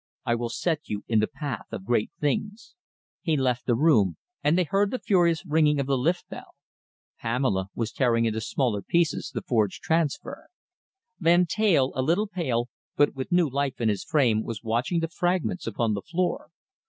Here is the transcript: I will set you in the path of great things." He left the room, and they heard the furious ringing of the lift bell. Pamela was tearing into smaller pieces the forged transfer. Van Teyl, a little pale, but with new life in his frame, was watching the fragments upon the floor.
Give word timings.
I 0.25 0.33
will 0.33 0.49
set 0.49 0.89
you 0.89 1.03
in 1.07 1.19
the 1.19 1.27
path 1.27 1.67
of 1.71 1.85
great 1.85 2.09
things." 2.19 2.73
He 3.21 3.37
left 3.37 3.67
the 3.67 3.75
room, 3.75 4.17
and 4.43 4.57
they 4.57 4.63
heard 4.63 4.89
the 4.89 4.97
furious 4.97 5.45
ringing 5.45 5.79
of 5.79 5.85
the 5.85 5.95
lift 5.95 6.27
bell. 6.27 6.55
Pamela 7.19 7.67
was 7.75 7.91
tearing 7.91 8.25
into 8.25 8.41
smaller 8.41 8.81
pieces 8.81 9.29
the 9.31 9.43
forged 9.43 9.83
transfer. 9.83 10.47
Van 11.19 11.45
Teyl, 11.45 11.91
a 11.93 12.01
little 12.01 12.25
pale, 12.27 12.67
but 12.95 13.13
with 13.13 13.31
new 13.31 13.47
life 13.47 13.79
in 13.79 13.89
his 13.89 14.03
frame, 14.03 14.43
was 14.43 14.63
watching 14.63 15.01
the 15.01 15.07
fragments 15.07 15.67
upon 15.67 15.93
the 15.93 16.01
floor. 16.01 16.49